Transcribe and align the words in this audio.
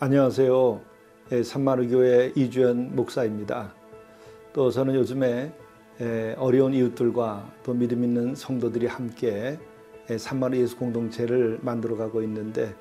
안녕하세요. 0.00 0.80
예, 1.32 1.42
산마루교회 1.42 2.34
이주연 2.36 2.94
목사입니다. 2.94 3.74
또 4.52 4.70
저는 4.70 4.94
요즘에 4.94 5.52
예, 6.00 6.36
어려운 6.38 6.72
이웃들과 6.72 7.52
또 7.64 7.74
믿음 7.74 8.04
있는 8.04 8.36
성도들이 8.36 8.86
함께 8.86 9.58
예, 10.08 10.16
산마루 10.16 10.56
예수 10.56 10.76
공동체를 10.76 11.58
만들어가고 11.62 12.22
있는데 12.22 12.76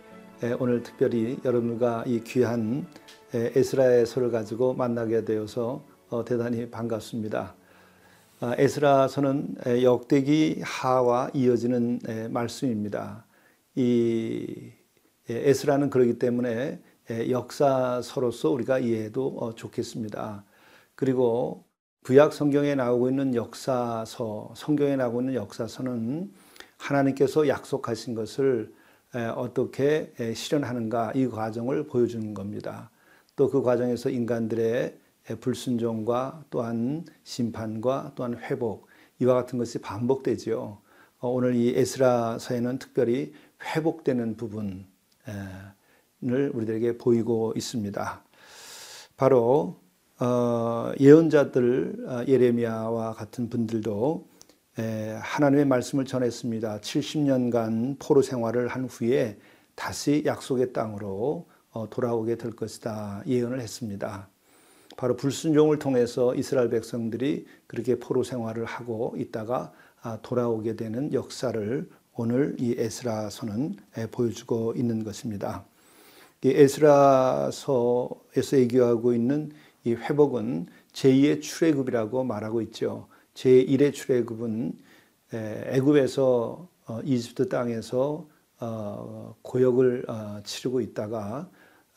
오늘 0.59 0.83
특별히 0.83 1.39
여러분과 1.43 2.04
이 2.05 2.23
귀한 2.23 2.86
에스라의 3.34 4.05
서를 4.05 4.29
가지고 4.29 4.75
만나게 4.75 5.25
되어서 5.25 5.83
어, 6.10 6.24
대단히 6.24 6.69
반갑습니다. 6.69 7.55
아, 8.41 8.55
에스라서는 8.60 9.55
역대기 9.82 10.61
하와 10.63 11.32
이어지는 11.33 11.99
말씀입니다. 12.29 13.25
이 13.74 14.71
에스라는 15.27 15.89
그러기 15.89 16.19
때문에 16.19 16.79
역사서로서 17.10 18.52
우리가 18.52 18.79
이해해도 18.79 19.38
어, 19.39 19.56
좋겠습니다. 19.56 20.43
그리고 20.96 21.66
구약 22.04 22.33
성경에 22.33 22.75
나오고 22.75 23.10
있는 23.10 23.36
역사서, 23.36 24.54
성경에 24.56 24.96
나오고 24.96 25.21
있는 25.21 25.33
역사서는 25.36 26.32
하나님께서 26.78 27.47
약속하신 27.47 28.16
것을 28.16 28.74
어떻게 29.36 30.14
실현하는가 30.36 31.14
이 31.16 31.28
과정을 31.28 31.88
보여주는 31.88 32.33
겁니다. 32.33 32.92
또 33.38 33.50
그 33.50 33.61
과정에서 33.61 34.09
인간들의 34.09 34.97
불순종과 35.39 36.44
또한 36.50 37.05
심판과 37.23 38.14
또한 38.16 38.38
회복 38.38 38.88
이와 39.19 39.36
같은 39.36 39.59
것이 39.59 39.80
반복되지요. 39.80 40.81
어, 41.19 41.30
오늘 41.30 41.55
이 41.55 41.73
에스라서에는 41.75 42.80
특별히 42.80 43.33
회복되는 43.64 44.38
부분 44.38 44.86
을 46.25 46.51
우리들에게 46.53 46.97
보이고 46.97 47.53
있습니다. 47.55 48.23
바로 49.17 49.79
어, 50.19 50.91
예언자들 50.99 52.05
어, 52.07 52.23
예레미야와 52.27 53.13
같은 53.13 53.49
분들도 53.49 54.27
하나님의 55.21 55.65
말씀을 55.65 56.05
전했습니다. 56.05 56.79
70년간 56.81 57.97
포로 57.99 58.21
생활을 58.21 58.67
한 58.67 58.85
후에 58.85 59.37
다시 59.75 60.23
약속의 60.25 60.73
땅으로 60.73 61.47
어, 61.71 61.89
돌아오게 61.89 62.37
될 62.37 62.52
것이다 62.52 63.21
예언을 63.27 63.59
했습니다. 63.59 64.27
바로 64.95 65.15
불순종을 65.15 65.77
통해서 65.77 66.33
이스라엘 66.33 66.69
백성들이 66.69 67.45
그렇게 67.67 67.99
포로 67.99 68.23
생활을 68.23 68.65
하고 68.65 69.13
있다가 69.17 69.71
아, 70.02 70.17
돌아오게 70.23 70.75
되는 70.75 71.13
역사를 71.13 71.87
오늘 72.15 72.55
이 72.59 72.73
에스라서는 72.75 73.75
보여주고 74.11 74.73
있는 74.75 75.03
것입니다. 75.03 75.65
에스라서에서 76.43 78.17
얘기하고 78.57 79.13
있는 79.13 79.52
이 79.83 79.93
회복은 79.93 80.67
제2의 80.93 81.41
출애굽이라고 81.41 82.23
말하고 82.23 82.61
있죠. 82.63 83.07
제1의 83.33 83.93
출애굽은 83.93 84.73
애굽에서 85.33 86.67
어, 86.88 87.02
이집트 87.03 87.49
땅에서 87.49 88.27
어, 88.59 89.35
고역을 89.41 90.05
어, 90.08 90.41
치르고 90.43 90.81
있다가 90.81 91.49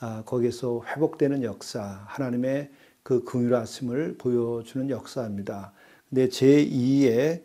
아, 0.02 0.22
거기서 0.24 0.82
회복되는 0.86 1.42
역사, 1.42 2.04
하나님의 2.06 2.70
그 3.02 3.22
긍휼하심을 3.24 4.16
보여주는 4.16 4.88
역사입니다. 4.88 5.72
근데 6.08 6.28
제2의 6.28 7.42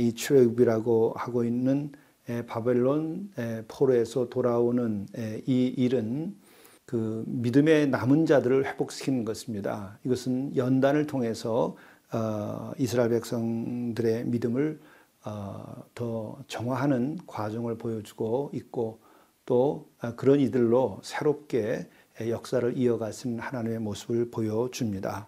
이 0.00 0.14
출애굽이라고 0.14 1.14
하고 1.16 1.44
있는 1.44 1.92
바벨론 2.46 3.30
포로에서 3.68 4.28
돌아오는 4.28 5.06
이 5.46 5.74
일은 5.76 6.34
그 6.86 7.24
믿음의 7.26 7.88
남은 7.88 8.26
자들을 8.26 8.64
회복시키는 8.64 9.24
것입니다. 9.24 9.98
이것은 10.04 10.56
연단을 10.56 11.06
통해서 11.06 11.76
어, 12.12 12.72
이스라엘 12.78 13.10
백성들의 13.10 14.26
믿음을 14.26 14.78
어, 15.24 15.82
더 15.94 16.38
정화하는 16.46 17.18
과정을 17.26 17.76
보여주고 17.76 18.52
있고 18.54 19.00
또 19.44 19.88
어, 20.00 20.14
그런 20.14 20.38
이들로 20.38 21.00
새롭게 21.02 21.88
역사를 22.28 22.76
이어가신 22.76 23.40
하나님의 23.40 23.80
모습을 23.80 24.30
보여줍니다. 24.30 25.26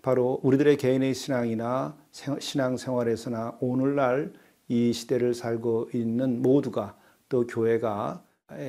바로 0.00 0.40
우리들의 0.44 0.76
개인의 0.76 1.12
신앙이나 1.12 1.96
신앙생활에서나 2.12 3.58
오늘날 3.60 4.32
이 4.68 4.92
시대를 4.92 5.34
살고 5.34 5.90
있는 5.94 6.42
모두가 6.42 6.96
또 7.28 7.46
교회가 7.46 8.22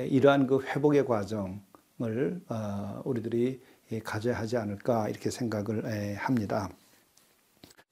이러한 0.08 0.46
그 0.46 0.62
회복의 0.62 1.06
과정을 1.06 2.40
어, 2.48 3.02
우리들이 3.04 3.60
가져야 4.04 4.38
하지 4.38 4.56
않을까 4.56 5.08
이렇게 5.08 5.30
생각을 5.30 6.16
합니다. 6.16 6.70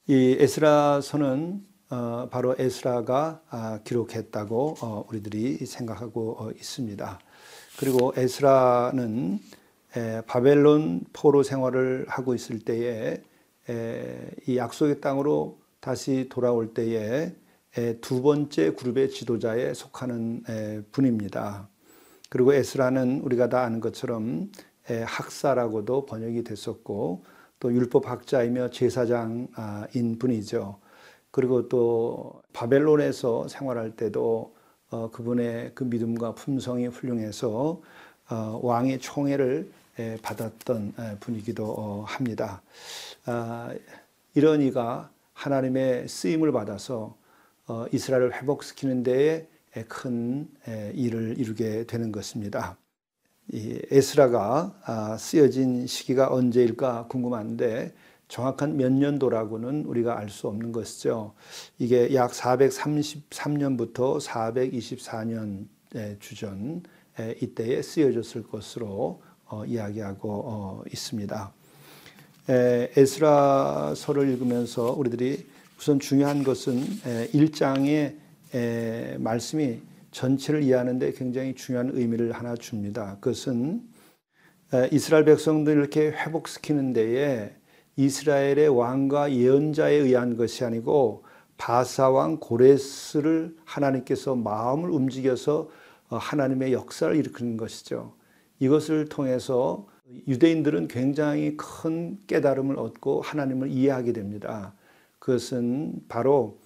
이 0.06 0.36
에스라서는 0.38 1.62
어, 1.90 2.28
바로 2.30 2.54
에스라가 2.58 3.40
아, 3.48 3.80
기록했다고 3.82 4.76
어, 4.82 5.06
우리들이 5.08 5.64
생각하고 5.64 6.52
있습니다. 6.56 7.18
그리고 7.78 8.12
에스라는 8.16 9.38
바벨론 10.26 11.04
포로 11.14 11.42
생활을 11.42 12.04
하고 12.08 12.34
있을 12.34 12.58
때에 12.58 13.22
이 14.46 14.56
약속의 14.56 15.00
땅으로 15.00 15.58
다시 15.80 16.28
돌아올 16.28 16.74
때에 16.74 17.32
두 18.00 18.22
번째 18.22 18.72
그룹의 18.72 19.10
지도자에 19.10 19.74
속하는 19.74 20.42
분입니다. 20.90 21.68
그리고 22.28 22.52
에스라는 22.52 23.20
우리가 23.20 23.48
다 23.48 23.62
아는 23.62 23.80
것처럼 23.80 24.50
학사라고도 24.86 26.06
번역이 26.06 26.44
됐었고 26.44 27.24
또 27.60 27.72
율법학자이며 27.72 28.70
제사장인 28.70 30.18
분이죠. 30.18 30.78
그리고 31.30 31.68
또 31.68 32.42
바벨론에서 32.52 33.48
생활할 33.48 33.96
때도 33.96 34.54
어, 34.90 35.10
그분의 35.10 35.72
그 35.74 35.84
믿음과 35.84 36.34
품성이 36.34 36.86
훌륭해서 36.86 37.80
어, 38.30 38.60
왕의 38.62 39.00
총애를 39.00 39.70
받았던 40.22 40.94
분이기도 41.20 41.64
어, 41.64 42.04
합니다. 42.06 42.62
아, 43.26 43.74
이런 44.34 44.62
이가 44.62 45.10
하나님의 45.34 46.08
쓰임을 46.08 46.52
받아서 46.52 46.96
어, 47.04 47.18
이스라엘을 47.92 48.34
회복시키는 48.34 49.02
데에 49.02 49.46
큰 49.88 50.48
일을 50.94 51.38
이루게 51.38 51.84
되는 51.84 52.12
것입니다. 52.12 52.76
이 53.50 53.80
에스라가 53.90 54.74
아, 54.84 55.16
쓰여진 55.16 55.86
시기가 55.86 56.32
언제일까 56.32 57.06
궁금한데 57.08 57.94
정확한 58.28 58.76
몇 58.76 58.92
년도라고는 58.92 59.84
우리가 59.86 60.18
알 60.18 60.28
수 60.28 60.48
없는 60.48 60.72
것이죠. 60.72 61.32
이게 61.78 62.14
약 62.14 62.30
433년부터 62.32 64.20
424년 64.20 65.66
주전 66.20 66.82
이때에 67.40 67.80
쓰여졌을 67.80 68.42
것으로 68.42 69.22
어, 69.46 69.64
이야기하고 69.64 70.84
있습니다. 70.92 71.52
에스라서를 72.48 74.28
읽으면서 74.28 74.92
우리들이 74.92 75.46
우선 75.78 76.00
중요한 76.00 76.42
것은 76.42 76.80
1장의 77.32 78.16
말씀이 79.20 79.80
전체를 80.10 80.64
이해하는데 80.64 81.12
굉장히 81.12 81.54
중요한 81.54 81.90
의미를 81.94 82.32
하나 82.32 82.56
줍니다. 82.56 83.16
그것은 83.20 83.82
이스라엘 84.90 85.24
백성들을 85.24 85.78
이렇게 85.78 86.10
회복시키는 86.10 86.92
데에 86.94 87.54
이스라엘의 87.94 88.68
왕과 88.68 89.32
예언자에 89.32 89.94
의한 89.94 90.36
것이 90.36 90.64
아니고 90.64 91.24
바사왕 91.58 92.38
고레스를 92.38 93.56
하나님께서 93.64 94.34
마음을 94.34 94.90
움직여서 94.90 95.68
어, 96.10 96.16
하나님의 96.16 96.72
역사를 96.72 97.14
일으키는 97.14 97.56
것이죠. 97.56 98.14
이것을 98.60 99.08
통해서 99.08 99.86
유대인들은 100.26 100.88
굉장히 100.88 101.56
큰 101.56 102.18
깨달음을 102.26 102.78
얻고 102.78 103.20
하나님을 103.20 103.70
이해하게 103.70 104.12
됩니다. 104.12 104.72
그것은 105.28 105.92
바로 106.08 106.58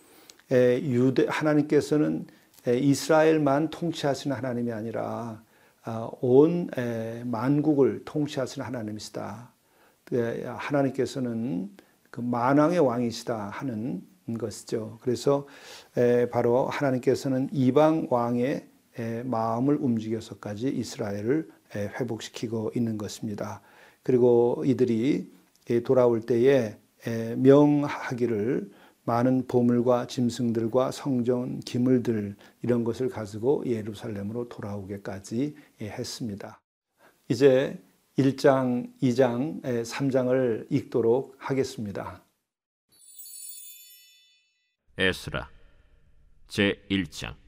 유대 0.49 1.27
하나님께서는 1.29 2.29
이스라엘만 2.65 3.71
통치하시는 3.71 4.37
하나님이 4.37 4.71
아니라 4.71 5.43
아, 5.83 6.09
온 6.21 6.69
만국을 7.25 8.03
통치하시는 8.05 8.65
하나님이시다. 8.65 9.53
그, 10.05 10.45
하나님께서는 10.47 11.71
그 12.13 12.21
만왕의 12.21 12.79
왕이시다 12.79 13.49
하는 13.49 14.07
것이죠. 14.39 14.99
그래서 15.03 15.49
바로 16.31 16.69
하나님께서는 16.69 17.49
이방 17.51 18.07
왕의 18.11 18.69
마음을 19.25 19.77
움직여서까지 19.81 20.69
이스라엘을 20.69 21.51
회복시키고 21.75 22.71
있는 22.77 22.97
것입니다. 22.97 23.61
그리고 24.05 24.63
이들이 24.65 25.33
돌아올 25.85 26.21
때에 26.21 26.77
명하기를 27.37 28.71
많은 29.05 29.47
보물과 29.49 30.07
짐승들과 30.07 30.93
성전 30.93 31.59
기물들 31.61 32.37
이런 32.63 32.85
것을 32.85 33.09
가지고 33.09 33.65
예루살렘으로 33.67 34.49
돌아오게까지 34.49 35.57
했습니다. 35.81 36.61
이제 37.29 37.83
1장, 38.19 38.93
2장, 39.01 39.63
3장을 39.63 40.67
읽도록 40.71 41.35
하겠습니다. 41.39 42.23
에스라 44.99 45.49
제 46.47 46.85
1장 46.91 47.42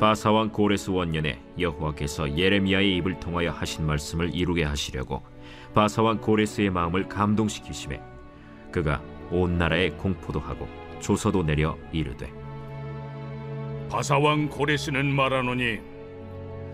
바사왕 0.00 0.50
고레스 0.50 0.90
원년에 0.90 1.40
여호와께서 1.58 2.38
예레미야의 2.38 2.96
입을 2.98 3.18
통하여 3.18 3.50
하신 3.50 3.84
말씀을 3.84 4.32
이루게 4.32 4.62
하시려고 4.62 5.22
바사왕 5.74 6.20
고레스의 6.20 6.70
마음을 6.70 7.08
감동시키심에 7.08 8.00
그가 8.70 9.02
온 9.32 9.58
나라에 9.58 9.90
공포도 9.90 10.38
하고 10.38 10.68
조서도 11.00 11.42
내려 11.42 11.76
이르되 11.90 12.32
바사왕 13.90 14.50
고레스는 14.50 15.12
말하노니 15.12 15.80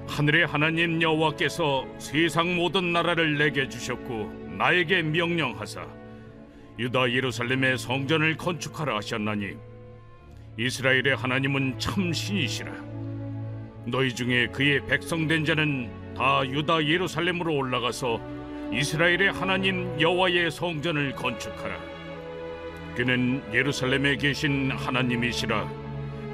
하늘의 0.07 0.47
하나님 0.47 1.01
여호와께서 1.01 1.87
세상 1.99 2.55
모든 2.57 2.93
나라를 2.93 3.39
내게 3.39 3.71
주셨고 3.71 4.51
나에게 4.59 5.01
명령하사 5.01 5.87
유다 6.79 7.11
예루살렘의 7.11 7.79
성전을 7.79 8.37
건축하라 8.37 8.97
하셨나니 8.97 9.55
이스라엘의 10.59 11.17
하나님은 11.17 11.79
참 11.79 12.13
신이시라 12.13 12.94
너희 13.87 14.15
중에 14.15 14.49
그의 14.49 14.85
백성된 14.87 15.45
자는 15.45 15.91
다 16.17 16.43
유다 16.47 16.87
예루살렘으로 16.87 17.55
올라가서 17.55 18.21
이스라엘의 18.73 19.33
하나님 19.33 20.01
여호와의 20.01 20.51
성전을 20.51 21.13
건축하라 21.13 21.79
그는 22.95 23.43
예루살렘에 23.53 24.17
계신 24.17 24.71
하나님이시라 24.71 25.71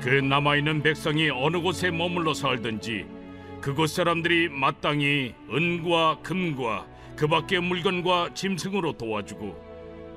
그 0.00 0.08
남아 0.08 0.56
있는 0.56 0.82
백성이 0.82 1.30
어느 1.30 1.60
곳에 1.60 1.90
머물러 1.90 2.34
살든지 2.34 3.06
그곳 3.60 3.88
사람들이 3.88 4.48
마땅히 4.48 5.34
은과 5.52 6.20
금과 6.22 6.86
그 7.16 7.26
밖의 7.26 7.60
물건과 7.60 8.34
짐승으로 8.34 8.94
도와주고 8.94 9.70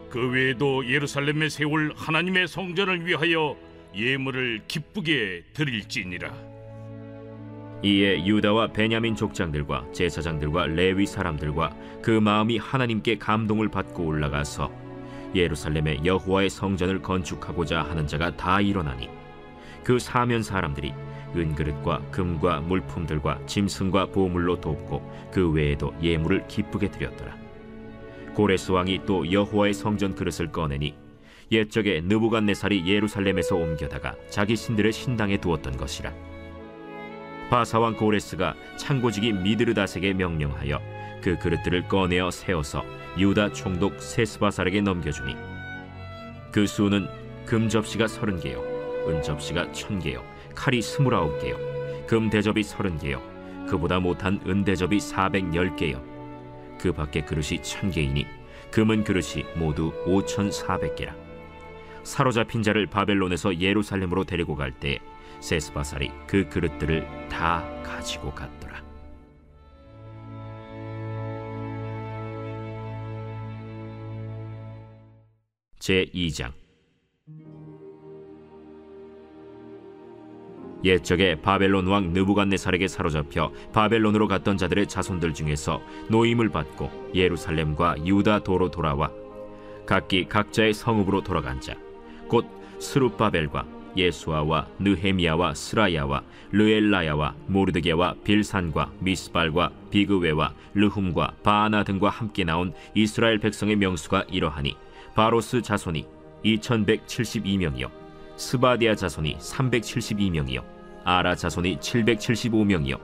그 0.09 0.29
외에도 0.29 0.87
예루살렘에 0.87 1.49
세울 1.49 1.91
하나님의 1.95 2.47
성전을 2.47 3.05
위하여 3.05 3.57
예물을 3.95 4.61
기쁘게 4.67 5.43
드릴지니라. 5.53 6.52
이에 7.83 8.25
유다와 8.25 8.67
베냐민 8.67 9.13
족장들과 9.13 9.87
제사장들과 9.91 10.67
레위 10.67 11.05
사람들과 11.05 11.75
그 12.01 12.11
마음이 12.11 12.57
하나님께 12.57 13.17
감동을 13.17 13.67
받고 13.69 14.05
올라가서 14.05 14.71
예루살렘에 15.35 15.99
여호와의 16.05 16.49
성전을 16.49 17.01
건축하고자 17.01 17.81
하는 17.81 18.07
자가 18.07 18.37
다 18.37 18.61
일어나니 18.61 19.09
그 19.83 19.99
사면 19.99 20.43
사람들이 20.43 20.93
은그릇과 21.35 22.03
금과 22.11 22.61
물품들과 22.61 23.45
짐승과 23.47 24.07
보물로 24.07 24.61
돕고 24.61 25.29
그 25.33 25.51
외에도 25.51 25.93
예물을 26.01 26.47
기쁘게 26.47 26.89
드렸더라. 26.89 27.35
고레스 28.33 28.71
왕이 28.71 29.01
또 29.05 29.29
여호와의 29.29 29.73
성전 29.73 30.15
그릇을 30.15 30.51
꺼내니 30.51 30.95
옛적에 31.51 32.01
느부갓네살이 32.05 32.87
예루살렘에서 32.87 33.57
옮겨다가 33.57 34.15
자기 34.29 34.55
신들의 34.55 34.93
신당에 34.93 35.37
두었던 35.37 35.75
것이라. 35.75 36.32
바사왕 37.49 37.95
고레스가 37.95 38.55
창고지기 38.77 39.33
미드르다색에 39.33 40.13
명령하여 40.13 40.81
그 41.21 41.37
그릇들을 41.37 41.87
꺼내어 41.87 42.31
세워서 42.31 42.83
유다 43.17 43.53
총독 43.53 44.01
세스바살에게 44.01 44.81
넘겨주니 44.81 45.35
그 46.51 46.67
수는 46.67 47.07
금 47.45 47.67
접시가 47.67 48.07
서른 48.07 48.39
개요, 48.39 48.61
은 49.07 49.21
접시가 49.21 49.71
천 49.71 49.99
개요, 49.99 50.23
칼이 50.55 50.81
스물아홉 50.81 51.41
개요, 51.41 51.57
금 52.07 52.29
대접이 52.29 52.63
서른 52.63 52.97
개요, 52.97 53.21
그보다 53.67 53.99
못한 53.99 54.39
은 54.47 54.63
대접이 54.63 54.99
사백열 54.99 55.75
개요. 55.75 56.03
그 56.79 56.91
밖에 56.91 57.21
그릇이 57.21 57.61
천 57.61 57.89
개이니 57.91 58.25
금은 58.71 59.03
그릇이 59.03 59.45
모두 59.55 59.93
오천사백 60.05 60.95
개라. 60.95 61.15
사로잡힌 62.03 62.63
자를 62.63 62.85
바벨론에서 62.85 63.59
예루살렘으로 63.59 64.25
데리고 64.25 64.55
갈때 64.55 64.99
세스바살이 65.43 66.11
그 66.25 66.47
그릇들을 66.47 67.27
다 67.29 67.63
가지고 67.83 68.31
갔더라. 68.31 68.81
제 75.79 76.05
2장 76.13 76.51
옛적에 80.85 81.41
바벨론 81.41 81.87
왕 81.87 82.13
느부갓네살에게 82.13 82.87
사로잡혀 82.87 83.51
바벨론으로 83.73 84.27
갔던 84.27 84.57
자들의 84.57 84.87
자손들 84.87 85.33
중에서 85.33 85.81
노임을 86.09 86.49
받고 86.49 87.11
예루살렘과 87.13 88.05
유다 88.05 88.43
도로 88.43 88.71
돌아와 88.71 89.11
각기 89.85 90.25
각자의 90.27 90.73
성읍으로 90.73 91.23
돌아간 91.23 91.59
자 91.61 91.75
곧 92.33 92.47
스룹바벨과 92.79 93.82
예수아와 93.95 94.67
느헤미야와 94.79 95.53
스라야와 95.53 96.23
르엘라야와 96.51 97.35
모르드게와 97.47 98.15
빌산과 98.23 98.91
미스발과 98.99 99.71
비그웨와 99.91 100.53
르훔과 100.73 101.35
바나 101.43 101.83
등과 101.83 102.09
함께 102.09 102.43
나온 102.43 102.73
이스라엘 102.93 103.39
백성의 103.39 103.75
명수가 103.77 104.25
이러하니 104.31 104.75
바로스 105.15 105.61
자손이 105.61 106.05
2172명이요 106.43 107.89
스바디아 108.35 108.95
자손이 108.95 109.37
372명이요 109.37 110.63
아라 111.03 111.35
자손이 111.35 111.77
775명이요 111.77 112.99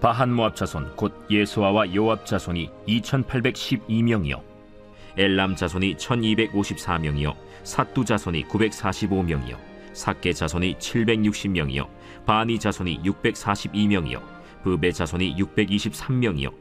바한 0.00 0.32
모압 0.32 0.56
자손 0.56 0.96
곧 0.96 1.26
예수아와 1.30 1.94
요압 1.94 2.26
자손이 2.26 2.70
2812명이요 2.88 4.40
엘람 5.16 5.56
자손이 5.56 5.96
1254명이요 5.96 7.34
사뚜 7.62 8.04
자손이 8.04 8.44
945명이요 8.44 9.71
사케 9.92 10.32
자손이 10.32 10.74
760명이요. 10.74 11.88
바니 12.26 12.58
자손이 12.58 13.00
642명이요. 13.02 14.22
부베 14.62 14.92
자손이 14.92 15.36
623명이요. 15.36 16.52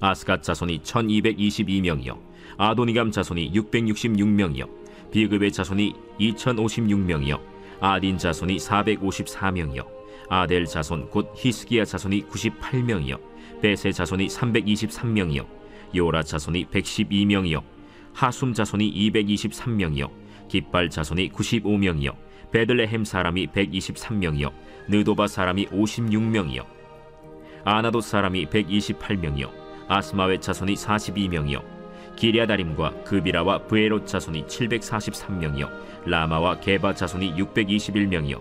아스갓 0.00 0.42
자손이 0.42 0.80
1222명이요. 0.80 2.18
아도니감 2.56 3.10
자손이 3.10 3.52
666명이요. 3.52 4.68
비급의 5.10 5.52
자손이 5.52 5.94
2056명이요. 6.20 7.40
아딘 7.80 8.18
자손이 8.18 8.56
454명이요. 8.56 9.86
아델 10.28 10.64
자손 10.66 11.10
곧 11.10 11.32
히스기야 11.36 11.84
자손이 11.84 12.24
98명이요. 12.24 13.20
베세 13.60 13.92
자손이 13.92 14.28
323명이요. 14.28 15.46
요라 15.94 16.22
자손이 16.22 16.66
112명이요. 16.66 17.62
하숨 18.12 18.52
자손이 18.52 18.92
223명이요. 19.12 20.10
깃발 20.48 20.90
자손이 20.90 21.30
95명이요 21.30 22.25
베들레헴 22.50 23.04
사람이 23.04 23.48
123명이요. 23.48 24.52
느도바 24.88 25.26
사람이 25.26 25.66
56명이요. 25.66 26.64
아나도 27.64 28.00
사람이 28.00 28.46
128명이요. 28.46 29.50
아스마웨 29.88 30.40
자손이 30.40 30.74
42명이요. 30.74 31.62
기리아다림과 32.16 33.04
그비라와 33.04 33.66
브에롯 33.66 34.06
자손이 34.06 34.46
743명이요. 34.46 35.70
라마와 36.06 36.60
게바 36.60 36.94
자손이 36.94 37.34
621명이요. 37.34 38.40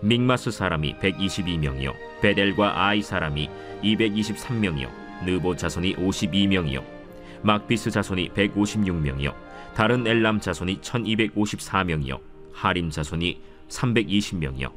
믹마스 0.00 0.50
사람이 0.50 0.96
122명이요. 1.00 1.92
베델과 2.22 2.86
아이 2.86 3.02
사람이 3.02 3.50
223명이요. 3.82 4.88
느보 5.24 5.56
자손이 5.56 5.96
52명이요. 5.96 6.82
막비스 7.42 7.90
자손이 7.90 8.30
156명이요. 8.30 9.34
다른 9.74 10.06
엘람 10.06 10.40
자손이 10.40 10.78
1254명이요 10.80 12.33
하림 12.54 12.90
자손이 12.90 13.40
320명이요. 13.68 14.72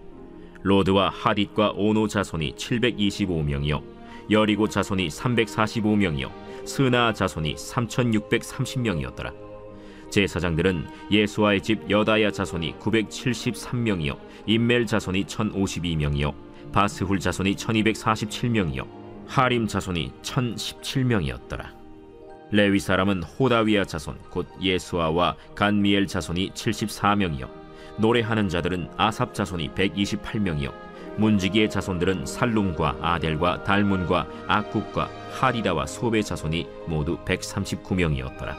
로드와 0.64 1.10
하딧과 1.10 1.74
오노 1.76 2.08
자손이 2.08 2.56
725명이요. 2.56 3.82
여리고 4.30 4.68
자손이 4.68 5.08
345명이요. 5.08 6.32
스나 6.66 7.14
자손이 7.14 7.56
3630명이었더라. 7.56 9.34
제사장들은 10.10 10.88
예수와의 11.12 11.62
집 11.62 11.90
여다야 11.90 12.32
자손이 12.32 12.76
973명이요. 12.80 14.18
임멜 14.46 14.86
자손이 14.86 15.26
1052명이요. 15.26 16.34
바스훌 16.72 17.20
자손이 17.20 17.56
1247명이요. 17.56 18.86
하림 19.28 19.68
자손이 19.68 20.12
1017명이었더라. 20.22 21.78
레위 22.52 22.80
사람은 22.80 23.24
호다위아 23.24 23.84
자손 23.86 24.18
곧 24.30 24.48
예수아와 24.62 25.36
간미엘 25.56 26.08
자손이 26.08 26.52
74명이요 26.52 27.57
노래하는 27.98 28.50
자들은 28.50 28.90
아삽 28.98 29.34
자손이 29.34 29.72
128명이요. 29.74 30.72
문지기의 31.18 31.70
자손들은 31.70 32.26
살룸과 32.26 32.98
아델과 33.02 33.64
달문과 33.64 34.28
악국과 34.48 35.10
하리다와 35.40 35.88
소베 35.88 36.22
자손이 36.22 36.68
모두 36.88 37.18
139명이었더라. 37.26 38.56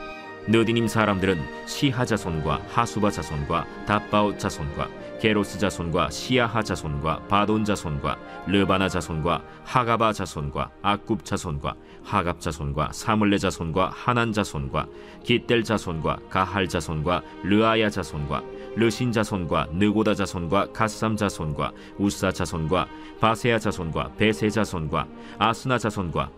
느디님 0.49 0.89
사람들은 0.89 1.39
시하 1.67 2.05
자손과 2.05 2.63
하수바 2.69 3.11
자손과 3.11 3.67
다바오 3.87 4.39
자손과 4.39 4.89
게로스 5.21 5.59
자손과 5.59 6.11
시아하 6.11 6.63
자손과 6.63 7.27
바돈 7.29 7.65
자손과 7.65 8.17
르바나 8.47 8.89
자손과 8.89 9.43
하가바 9.65 10.13
자손과 10.13 10.71
악굽 10.81 11.25
자손과 11.25 11.75
하갑 12.05 12.41
자손과 12.41 12.93
사물레 12.93 13.37
자손과 13.39 13.91
하난 13.93 14.33
자손과 14.33 14.87
기델 15.25 15.65
자손과 15.65 16.21
가할 16.31 16.69
자손과 16.69 17.23
르아야 17.43 17.91
자손과 17.91 18.43
르신 18.77 19.13
자손과 19.13 19.69
느고다 19.73 20.15
자손과 20.15 20.73
가삼 20.73 21.17
자손과 21.17 21.73
우사 21.99 22.31
자손과 22.31 22.87
바세야 23.21 23.59
자손과 23.59 24.13
베세 24.17 24.49
자손과 24.49 25.07
아스나 25.39 25.79
자손과 25.79 26.31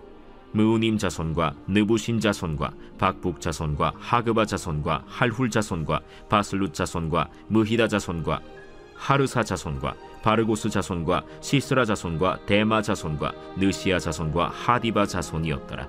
무우님 0.53 0.99
자손과 0.99 1.55
느부신 1.69 2.19
자손과 2.21 2.73
박북 2.99 3.41
자손과 3.41 3.95
하그바 3.99 4.47
자손과 4.47 5.05
할훌 5.07 5.51
자손과 5.51 6.01
바슬룻 6.29 6.75
자손과 6.75 7.29
무히다 7.49 7.87
자손과 7.89 8.41
하르사 8.97 9.43
자손과 9.43 9.95
바르고스 10.23 10.69
자손과 10.69 11.25
시스라 11.41 11.85
자손과 11.85 12.45
데마 12.47 12.83
자손과 12.83 13.33
느시아 13.57 13.99
자손과 13.99 14.49
하디바 14.49 15.07
자손이었더라. 15.07 15.89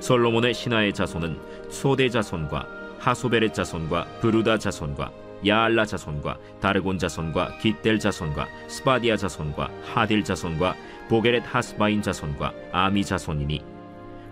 솔로몬의 0.00 0.54
신하의 0.54 0.94
자손은 0.94 1.38
소대 1.68 2.08
자손과 2.08 2.66
하소베렛 2.98 3.52
자손과 3.52 4.06
브루다 4.20 4.58
자손과 4.58 5.10
야알라 5.46 5.84
자손과 5.86 6.38
다르곤 6.60 6.98
자손과 6.98 7.58
기델 7.58 7.98
자손과 7.98 8.48
스바디아 8.68 9.16
자손과 9.16 9.70
하딜 9.94 10.24
자손과 10.24 10.76
보게렛 11.08 11.42
하스바인 11.46 12.02
자손과 12.02 12.52
아미 12.72 13.04
자손이니 13.04 13.62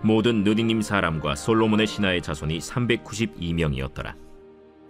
모든 0.03 0.43
느디님 0.43 0.81
사람과 0.81 1.35
솔로몬의 1.35 1.85
신하의 1.85 2.21
자손이 2.21 2.57
392명이었더라. 2.59 4.15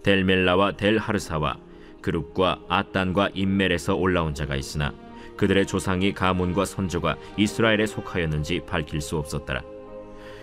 델멜라와 0.02 0.72
델하르사와 0.72 1.58
그룹과 2.00 2.60
아단과 2.68 3.30
인멜에서 3.34 3.94
올라온 3.94 4.34
자가 4.34 4.56
있으나 4.56 4.92
그들의 5.36 5.66
조상이 5.66 6.12
가문과 6.12 6.64
선조가 6.64 7.16
이스라엘에 7.36 7.86
속하였는지 7.86 8.62
밝힐 8.66 9.00
수 9.00 9.18
없었더라. 9.18 9.62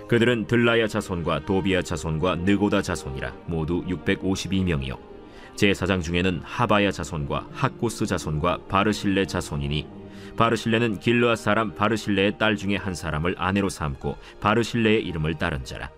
그들은 0.08 0.48
들라야 0.48 0.88
자손과 0.88 1.46
도비야 1.46 1.82
자손과 1.82 2.38
느고다 2.38 2.82
자손이라 2.82 3.34
모두 3.46 3.84
652명이요. 3.86 5.09
제사장 5.60 6.00
중에는 6.00 6.39
하바야 6.42 6.89
자손과 6.89 7.50
학고스 7.51 8.06
자손과 8.06 8.60
바르실레 8.70 9.25
자손이니 9.25 9.86
바르실레는 10.38 11.01
길르앗 11.01 11.38
사람 11.38 11.75
바르실레의 11.75 12.38
딸 12.38 12.56
중에 12.56 12.78
한 12.78 12.94
사람을 12.96 13.36
아내로 13.38 13.68
삼고 13.68 14.16
바르실레의 14.39 15.04
이름을 15.04 15.34
따른 15.34 15.66
자라. 15.66 15.89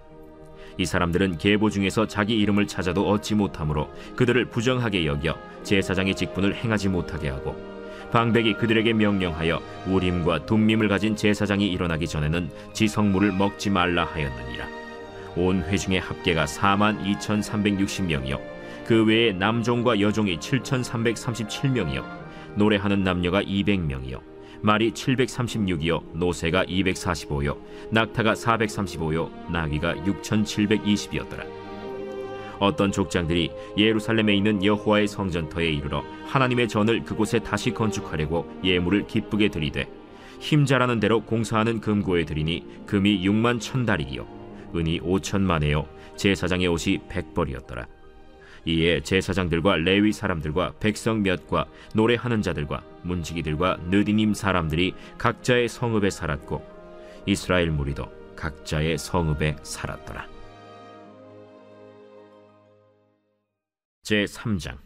이 0.79 0.85
사람들은 0.85 1.37
계보 1.37 1.69
중에서 1.69 2.07
자기 2.07 2.39
이름을 2.39 2.65
찾아도 2.65 3.07
얻지 3.07 3.35
못하므로 3.35 3.93
그들을 4.15 4.45
부정하게 4.45 5.05
여겨 5.05 5.37
제사장의 5.61 6.15
직분을 6.15 6.55
행하지 6.55 6.89
못하게 6.89 7.29
하고 7.29 7.55
방백이 8.11 8.55
그들에게 8.55 8.93
명령하여 8.93 9.61
우림과 9.85 10.47
둠밈을 10.47 10.87
가진 10.87 11.15
제사장이 11.15 11.71
일어나기 11.71 12.07
전에는 12.07 12.49
지성물을 12.73 13.31
먹지 13.33 13.69
말라 13.69 14.05
하였느니라. 14.05 14.67
온 15.35 15.61
회중의 15.61 15.99
합계가 15.99 16.45
4만 16.45 17.05
2,360명이요 17.19 18.60
그 18.85 19.05
외에 19.05 19.31
남종과 19.33 19.99
여종이 19.99 20.37
7,337명이요. 20.37 22.03
노래하는 22.55 23.03
남녀가 23.03 23.41
200명이요. 23.41 24.19
말이 24.61 24.91
736이요. 24.91 26.15
노새가 26.17 26.65
245요. 26.65 27.57
낙타가 27.91 28.33
435요. 28.33 29.51
나귀가 29.51 29.95
6720이었더라. 29.95 31.61
어떤 32.59 32.91
족장들이 32.91 33.49
예루살렘에 33.75 34.35
있는 34.35 34.63
여호와의 34.63 35.07
성전터에 35.07 35.67
이르러 35.71 36.03
하나님의 36.27 36.67
전을 36.67 37.03
그곳에 37.03 37.39
다시 37.39 37.71
건축하려고 37.71 38.47
예물을 38.63 39.07
기쁘게 39.07 39.49
드리되 39.49 39.89
힘자라는 40.39 40.99
대로 40.99 41.21
공사하는 41.21 41.81
금고에 41.81 42.25
드리니 42.25 42.85
금이 42.85 43.27
6만 43.27 43.59
천 43.59 43.85
달이요. 43.85 44.27
은이 44.75 44.99
5천만에요. 45.01 45.87
제사장의 46.17 46.67
옷이 46.67 46.99
백벌이었더라 47.09 47.87
이에 48.65 49.01
제사장들과 49.01 49.77
레위 49.77 50.11
사람들과 50.11 50.73
백성 50.79 51.23
몇과 51.23 51.65
노래하는 51.95 52.41
자들과 52.41 52.83
문지기들과 53.03 53.77
느디님 53.89 54.33
사람들이 54.33 54.93
각자의 55.17 55.67
성읍에 55.67 56.09
살았고 56.09 56.61
이스라엘 57.25 57.71
무리도 57.71 58.05
각자의 58.35 58.97
성읍에 58.97 59.57
살았더라. 59.63 60.27
제 64.03 64.25
3장 64.25 64.77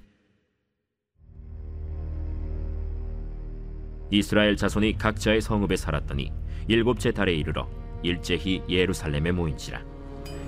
이스라엘 4.11 4.55
자손이 4.55 4.97
각자의 4.97 5.41
성읍에 5.41 5.75
살았더니 5.75 6.31
일곱째 6.67 7.11
달에 7.11 7.33
이르러 7.33 7.67
일제히 8.03 8.61
예루살렘에 8.69 9.31
모인지라 9.31 9.94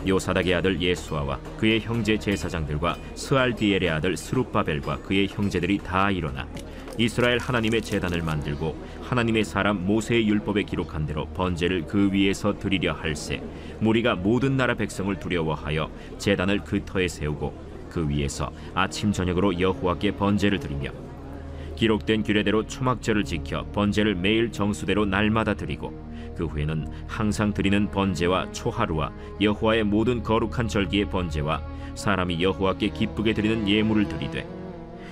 요사닥의 0.07 0.55
아들 0.55 0.81
예수아와 0.81 1.39
그의 1.57 1.81
형제 1.81 2.17
제사장들과 2.17 2.97
스알디엘의 3.15 3.89
아들 3.89 4.15
스룹바벨과 4.15 4.97
그의 5.01 5.27
형제들이 5.27 5.79
다 5.79 6.09
일어나 6.11 6.47
이스라엘 6.97 7.37
하나님의 7.37 7.81
제단을 7.83 8.23
만들고 8.23 8.75
하나님의 9.03 9.43
사람 9.43 9.85
모세의 9.85 10.27
율법에 10.27 10.63
기록한 10.63 11.05
대로 11.05 11.27
번제를 11.27 11.85
그 11.85 12.11
위에서 12.11 12.57
드리려 12.57 12.93
할세 12.93 13.41
무리가 13.79 14.15
모든 14.15 14.57
나라 14.57 14.73
백성을 14.73 15.13
두려워하여 15.19 15.91
제단을 16.17 16.63
그 16.63 16.83
터에 16.83 17.07
세우고 17.07 17.67
그 17.89 18.09
위에서 18.09 18.51
아침 18.73 19.11
저녁으로 19.11 19.59
여호와께 19.59 20.11
번제를 20.15 20.59
드리며 20.59 20.89
기록된 21.75 22.23
규례대로 22.23 22.65
초막절을 22.65 23.23
지켜 23.23 23.63
번제를 23.71 24.15
매일 24.15 24.51
정수대로 24.51 25.05
날마다 25.05 25.53
드리고 25.53 26.06
그 26.37 26.45
후에는 26.45 26.87
항상 27.07 27.51
드리는 27.51 27.89
번제와 27.89 28.51
초하루와 28.51 29.11
여호와의 29.41 29.83
모든 29.83 30.21
거룩한 30.21 30.67
절기의 30.67 31.09
번제와 31.09 31.61
사람이 31.95 32.41
여호와께 32.41 32.89
기쁘게 32.89 33.33
드리는 33.33 33.67
예물을 33.67 34.07
드리되 34.07 34.47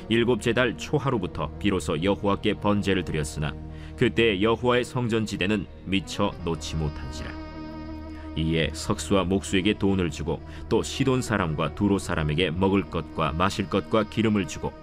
일곱째 0.07 0.53
달 0.53 0.77
초하루부터 0.77 1.49
비로소 1.57 2.01
여호와께 2.01 2.55
번제를 2.55 3.03
드렸으나 3.03 3.53
그때 3.97 4.39
여호와의 4.39 4.83
성전 4.83 5.25
지대는 5.25 5.65
미처 5.85 6.31
놓지 6.43 6.75
못한지라 6.75 7.31
이에 8.35 8.69
석수와 8.73 9.23
목수에게 9.23 9.79
돈을 9.79 10.11
주고 10.11 10.41
또 10.69 10.83
시돈 10.83 11.21
사람과 11.21 11.73
두로 11.73 11.97
사람에게 11.97 12.51
먹을 12.51 12.83
것과 12.83 13.31
마실 13.31 13.67
것과 13.67 14.09
기름을 14.09 14.47
주고 14.47 14.73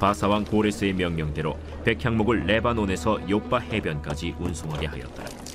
바사왕 0.00 0.46
고레스의 0.46 0.94
명령대로 0.94 1.58
백향목을 1.84 2.46
레바논에서 2.46 3.30
요바 3.30 3.58
해변까지 3.58 4.34
운송하게 4.40 4.86
하였더라. 4.86 5.49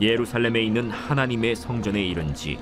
예루살렘에 0.00 0.62
있는 0.62 0.90
하나님의 0.90 1.54
성전에 1.54 2.02
이른 2.02 2.34
지 2.34 2.58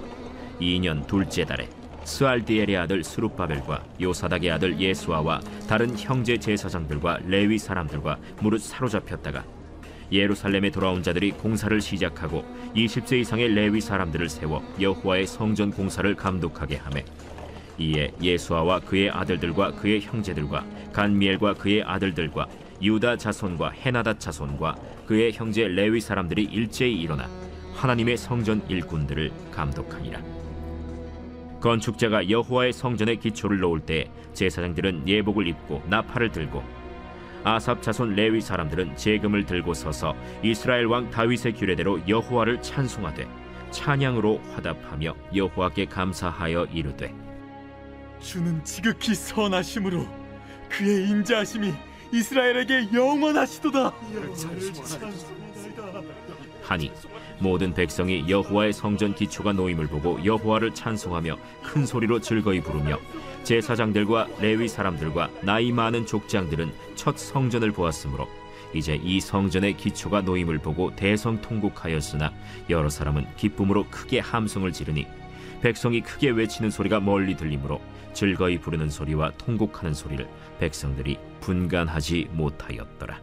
2년 0.61 1.07
둘째 1.07 1.45
달에 1.45 1.68
스알디엘의 2.02 2.76
아들 2.76 3.04
스룹바벨과 3.04 3.85
요사닥의 4.00 4.50
아들 4.50 4.80
예수아와 4.80 5.40
다른 5.68 5.97
형제 5.97 6.37
제사장들과 6.37 7.21
레위 7.26 7.59
사람들과 7.59 8.18
무릇 8.40 8.62
사로잡혔다가 8.62 9.45
예루살렘에 10.11 10.71
돌아온 10.71 11.02
자들이 11.02 11.33
공사를 11.33 11.80
시작하고 11.80 12.45
20세 12.75 13.21
이상의 13.21 13.49
레위 13.54 13.80
사람들을 13.80 14.28
세워 14.28 14.64
여호와의 14.80 15.26
성전 15.26 15.71
공사를 15.71 16.12
감독하게 16.16 16.76
하매 16.76 17.04
이에 17.78 18.11
예수아와 18.21 18.80
그의 18.80 19.11
아들들과 19.11 19.73
그의 19.76 20.00
형제들과 20.00 20.64
간미엘과 20.92 21.54
그의 21.54 21.85
아들들과 21.85 22.49
유다 22.83 23.16
자손과 23.16 23.71
헤나다 23.71 24.18
자손과 24.18 24.75
그의 25.09 25.33
형제 25.33 25.67
레위 25.67 26.03
사람들이 26.03 26.45
일제히 26.45 27.00
일어나 27.00 27.31
하나님의 27.73 28.19
성전 28.19 28.62
일꾼들을 28.69 29.33
감독하니라. 29.50 30.21
건축자가 31.62 32.29
여호와의 32.29 32.75
성전에 32.75 33.17
기초를 33.17 33.59
놓을 33.59 33.81
때 33.81 34.11
제사장들은 34.35 35.09
예복을 35.09 35.47
입고 35.47 35.83
나팔을 35.88 36.31
들고 36.31 36.62
아삽 37.43 37.83
자손 37.83 38.17
레위 38.17 38.43
사람들은 38.43 38.97
재금을 38.97 39.47
들고 39.47 39.73
서서 39.73 40.15
이스라엘 40.43 40.85
왕 40.85 41.11
다윗의 41.11 41.55
규례대로 41.55 42.07
여호와를 42.07 42.61
찬송하되 42.61 43.27
찬양으로 43.71 44.43
화답하며 44.55 45.15
여호와께 45.35 45.87
감사하여 45.87 46.67
이르되 46.67 47.15
주는 48.21 48.62
지극히 48.62 49.15
선하심으로 49.15 50.07
그의 50.69 51.09
인자하심이 51.09 51.73
이스라엘에게 52.12 52.88
영원하시도다. 52.93 53.93
하니 56.62 56.93
모든 57.41 57.73
백성이 57.73 58.29
여호와의 58.29 58.73
성전 58.73 59.15
기초가 59.15 59.53
놓임을 59.53 59.87
보고 59.87 60.23
여호와를 60.25 60.75
찬송하며 60.75 61.37
큰 61.62 61.87
소리로 61.87 62.21
즐거이 62.21 62.61
부르며 62.61 62.99
제사장들과 63.45 64.27
레위 64.41 64.69
사람들과 64.69 65.31
나이 65.43 65.73
많은 65.73 66.07
족장들은 66.07 66.73
첫 66.95 67.17
성전을 67.17 67.73
보았으므로 67.73 68.29
이제 68.75 69.00
이 69.03 69.21
성전의 69.21 69.77
기초가 69.79 70.23
놓임을 70.23 70.59
보고 70.59 70.95
대성통곡하였으나 70.95 72.33
여러 72.69 72.91
사람은 72.91 73.27
기쁨으로 73.37 73.87
크게 73.91 74.19
함성을 74.19 74.71
지르니 74.73 75.07
백성이 75.61 76.00
크게 76.00 76.31
외치는 76.31 76.71
소리가 76.71 77.00
멀리 77.00 77.37
들리므로 77.37 77.81
즐거이 78.12 78.59
부르는 78.59 78.91
소리와 78.91 79.33
통곡하는 79.38 79.95
소리를 79.95 80.29
백성들이 80.59 81.19
분간하지 81.41 82.29
못하였더라. 82.33 83.21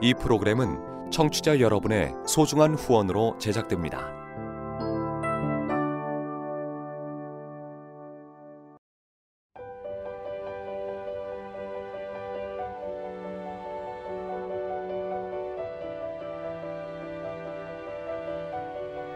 이 0.00 0.12
프로그램은 0.14 1.10
청취자 1.10 1.60
여러분의 1.60 2.12
소중한 2.26 2.74
후원으로 2.74 3.38
제작됩니다. 3.38 4.23